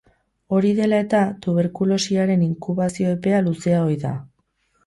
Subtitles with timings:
[0.55, 4.19] Hori dela eta, tuberkulosiaren inkubazio epea luzea ohi da.